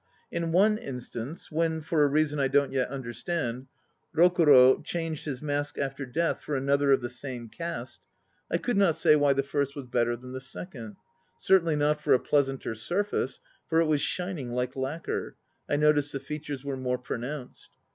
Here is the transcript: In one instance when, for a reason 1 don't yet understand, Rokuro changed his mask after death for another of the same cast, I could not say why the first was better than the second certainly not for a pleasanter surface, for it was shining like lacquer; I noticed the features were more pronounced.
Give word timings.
In 0.31 0.51
one 0.51 0.79
instance 0.79 1.51
when, 1.51 1.79
for 1.81 2.03
a 2.03 2.07
reason 2.07 2.39
1 2.39 2.49
don't 2.49 2.71
yet 2.71 2.87
understand, 2.89 3.67
Rokuro 4.15 4.83
changed 4.83 5.25
his 5.25 5.43
mask 5.43 5.77
after 5.77 6.07
death 6.07 6.41
for 6.41 6.55
another 6.55 6.91
of 6.91 7.01
the 7.01 7.07
same 7.07 7.49
cast, 7.49 8.01
I 8.49 8.57
could 8.57 8.77
not 8.77 8.95
say 8.95 9.15
why 9.15 9.33
the 9.33 9.43
first 9.43 9.75
was 9.75 9.85
better 9.85 10.15
than 10.15 10.31
the 10.31 10.41
second 10.41 10.95
certainly 11.37 11.75
not 11.75 12.01
for 12.01 12.15
a 12.15 12.19
pleasanter 12.19 12.73
surface, 12.73 13.39
for 13.67 13.79
it 13.79 13.85
was 13.85 14.01
shining 14.01 14.49
like 14.53 14.75
lacquer; 14.75 15.35
I 15.69 15.75
noticed 15.75 16.13
the 16.13 16.19
features 16.19 16.65
were 16.65 16.77
more 16.77 16.97
pronounced. 16.97 17.69